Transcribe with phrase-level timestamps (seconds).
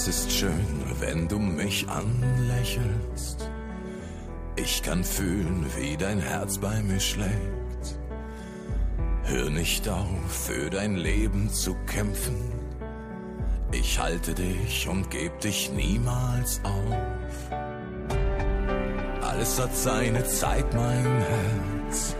[0.00, 3.50] Es ist schön, wenn du mich anlächelst.
[4.54, 7.98] Ich kann fühlen, wie dein Herz bei mir schlägt.
[9.24, 12.36] Hör nicht auf, für dein Leben zu kämpfen.
[13.72, 17.58] Ich halte dich und geb dich niemals auf.
[19.20, 22.14] Alles hat seine Zeit, mein Herz.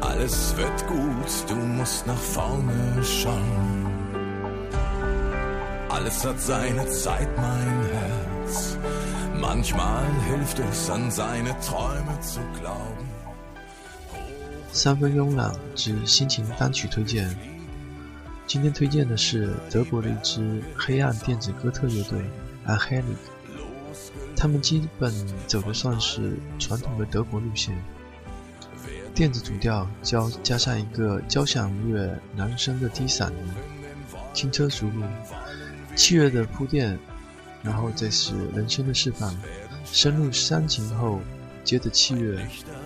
[0.00, 3.99] Alles wird gut, du musst nach vorne schauen.
[14.72, 17.28] 三分慵懒之心情单曲推荐。
[18.46, 22.18] 今天推荐的是德国的一支黑暗电子哥特乐队
[22.64, 25.12] a h e l i c 他们基本
[25.46, 27.76] 走的算是传统的德国路线，
[29.14, 33.36] 电子主调加加上一个交响乐男声的低嗓音，
[34.32, 35.02] 轻车熟路，
[35.96, 36.98] 器乐的铺垫，
[37.62, 39.34] 然后再是人声的释放，
[39.84, 41.20] 深入煽情后，
[41.62, 42.32] 接着器乐，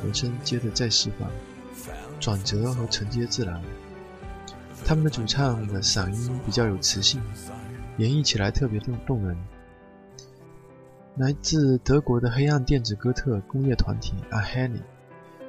[0.03, 1.31] 人声接着再释放，
[2.19, 3.61] 转折和承接自然。
[4.85, 7.21] 他们的主唱的嗓音比较有磁性，
[7.99, 9.37] 演绎起来特别动动人。
[11.17, 14.81] 来自德国的黑暗电子哥特工业团体 Aheni，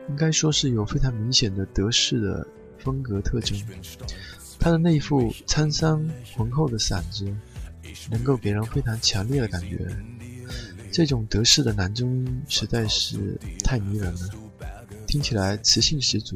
[0.08, 2.48] 应该说是有非常明显的德式的
[2.78, 3.58] 风格特征。
[4.60, 7.26] 他的那一副沧桑浑厚的嗓子，
[8.10, 9.88] 能够给人非常强烈的感觉。
[10.92, 14.30] 这种德式的男中音实在是太迷人了，
[15.06, 16.36] 听起来磁性十足，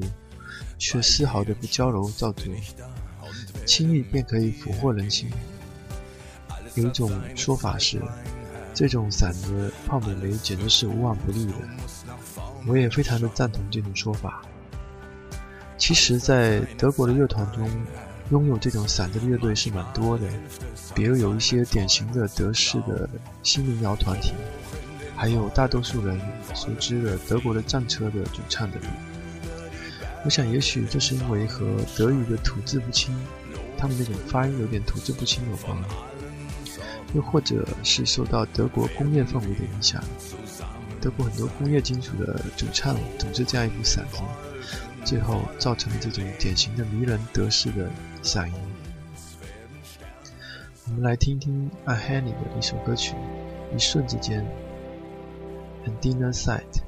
[0.77, 2.53] 却丝毫的不娇柔造作，
[3.65, 5.29] 轻易便可以俘获人心。
[6.75, 8.01] 有一种说法是。
[8.71, 11.53] 这种嗓子泡美眉简直是无往不利的，
[12.65, 14.41] 我也非常的赞同这种说法。
[15.77, 17.69] 其实，在德国的乐团中，
[18.31, 20.27] 拥有这种嗓子的乐队是蛮多的，
[20.93, 23.09] 比如有一些典型的德式的
[23.41, 24.33] 新民谣团体，
[25.15, 26.19] 还有大多数人
[26.53, 28.79] 熟知的德国的战车的主唱等。
[30.23, 31.65] 我想，也许这是因为和
[31.97, 33.15] 德语的吐字不清，
[33.77, 35.77] 他们那种发音有点吐字不清有关。
[37.15, 40.03] 又或者是受到德国工业氛围的影响，
[41.01, 44.19] 德国很多工业金属的主唱总是这样一副嗓子，
[45.03, 47.89] 最后造成了这种典型的迷人得势的
[48.21, 48.53] 嗓音。
[50.87, 53.15] 我们来听听艾哈尼的一首歌曲，
[53.75, 54.45] 一瞬之间
[55.85, 56.81] ，And Dinner Side。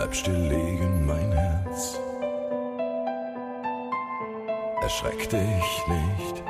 [0.00, 2.00] Bleib still liegen, mein Herz.
[4.80, 6.42] Erschreck dich nicht.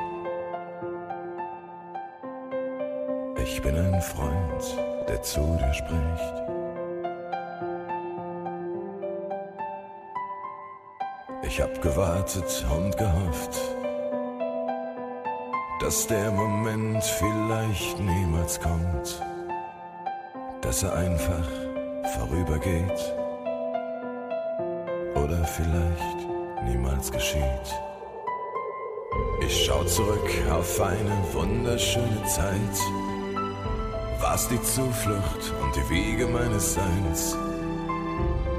[3.42, 4.78] Ich bin ein Freund,
[5.08, 6.34] der zu dir spricht.
[11.42, 13.58] Ich hab gewartet und gehofft,
[15.80, 19.20] dass der Moment vielleicht niemals kommt,
[20.60, 21.48] dass er einfach
[22.14, 23.19] vorübergeht
[25.30, 26.28] oder vielleicht
[26.64, 27.66] niemals geschieht.
[29.46, 32.78] Ich schau zurück auf eine wunderschöne Zeit.
[34.20, 37.36] Warst die Zuflucht und die Wiege meines Seins.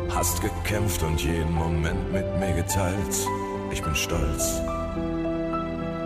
[0.10, 3.28] Hast gekämpft und jeden Moment mit mir geteilt.
[3.72, 4.62] Ich bin stolz,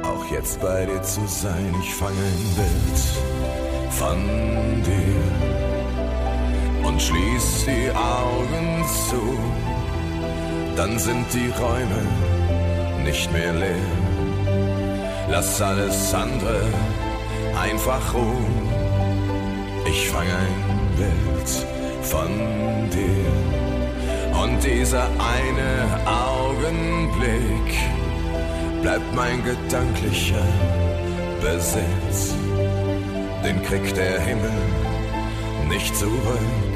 [0.04, 1.76] auch jetzt bei dir zu sein.
[1.82, 3.00] Ich fange ein Bild
[3.92, 5.22] von dir
[6.88, 9.75] und schließ die Augen zu
[10.76, 12.02] dann sind die Räume
[13.04, 13.76] nicht mehr leer.
[15.30, 16.62] Lass alles andere
[17.60, 18.70] einfach ruhen.
[19.88, 21.50] Ich fange ein Bild
[22.04, 22.30] von
[22.90, 24.44] dir.
[24.44, 27.74] Und dieser eine Augenblick
[28.82, 30.46] bleibt mein gedanklicher
[31.42, 32.36] Besitz.
[33.44, 34.52] Den kriegt der Himmel
[35.70, 36.75] nicht zurück.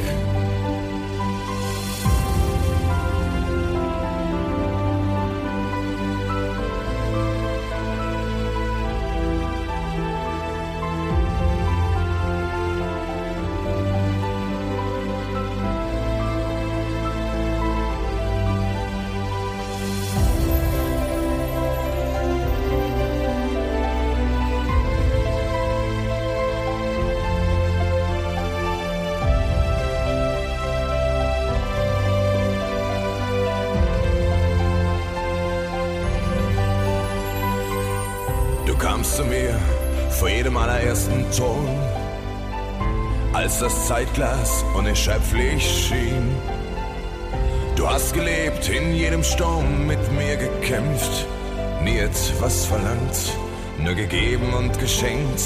[39.19, 39.53] Zu mir
[40.11, 41.67] vor jedem allerersten Ton,
[43.33, 46.37] als das Zeitglas unerschöpflich schien.
[47.75, 51.27] Du hast gelebt, in jedem Sturm mit mir gekämpft,
[51.83, 53.37] nie etwas verlangt,
[53.77, 55.43] nur gegeben und geschenkt.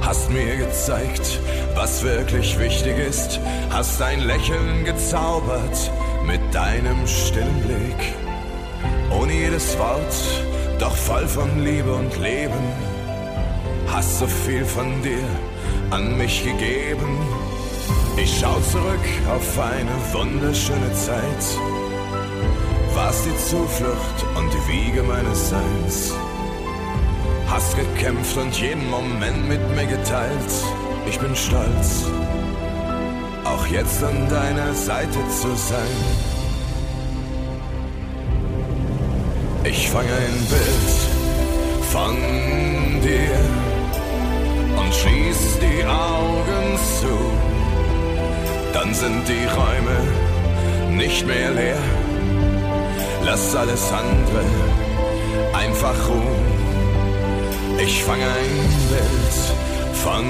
[0.00, 1.38] Hast mir gezeigt,
[1.76, 3.38] was wirklich wichtig ist,
[3.70, 5.92] hast ein Lächeln gezaubert
[6.26, 8.14] mit deinem stillen Blick.
[9.16, 10.14] Ohne jedes Wort,
[10.78, 12.72] doch voll von Liebe und Leben,
[13.86, 15.24] hast so viel von dir
[15.90, 17.18] an mich gegeben.
[18.16, 21.44] Ich schau zurück auf eine wunderschöne Zeit.
[22.94, 26.14] Warst die Zuflucht und die Wiege meines Seins.
[27.46, 30.52] Hast gekämpft und jeden Moment mit mir geteilt.
[31.08, 32.04] Ich bin stolz,
[33.44, 36.37] auch jetzt an deiner Seite zu sein.
[39.70, 40.92] Ich fange ein Bild
[41.92, 42.16] von
[43.02, 43.38] dir
[44.80, 47.14] und schließ die Augen zu.
[48.72, 51.82] Dann sind die Räume nicht mehr leer.
[53.26, 54.44] Lass alles andere
[55.52, 56.46] einfach ruhen.
[57.78, 59.36] Ich fange ein Bild
[60.02, 60.24] von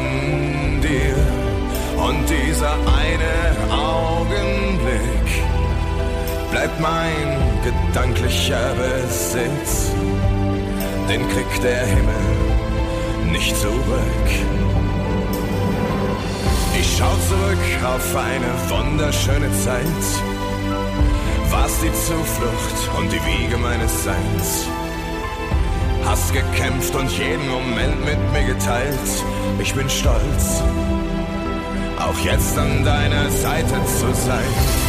[0.80, 1.14] dir
[2.06, 2.72] und dieser
[3.04, 5.28] eine Augenblick
[6.50, 9.92] bleibt mein gedanklicher Besitz.
[11.08, 14.28] Den kriegt der Himmel nicht zurück.
[16.78, 19.84] Ich schau zurück auf eine wunderschöne Zeit.
[21.50, 24.66] Warst die Zuflucht und die Wiege meines Seins.
[26.04, 29.24] Hast gekämpft und jeden Moment mit mir geteilt.
[29.60, 30.62] Ich bin stolz,
[31.98, 34.88] auch jetzt an deiner Seite zu sein.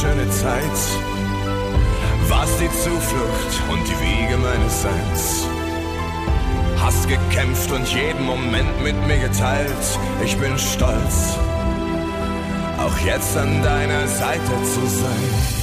[0.00, 0.62] Wunderschöne Zeit.
[2.28, 5.46] Warst die Zuflucht und die Wiege meines Seins.
[6.78, 9.98] Hast gekämpft und jeden Moment mit mir geteilt.
[10.24, 11.36] Ich bin stolz,
[12.78, 15.59] auch jetzt an deiner Seite zu sein.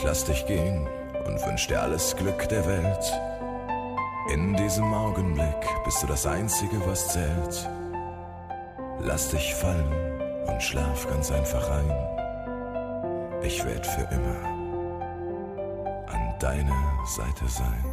[0.00, 0.88] Ich lass dich gehen
[1.26, 3.20] und wünsch dir alles Glück der Welt.
[4.32, 7.68] In diesem Augenblick bist du das Einzige, was zählt.
[9.00, 9.92] Lass dich fallen
[10.46, 13.42] und schlaf ganz einfach ein.
[13.42, 14.42] Ich werd für immer
[16.06, 17.89] an deiner Seite sein.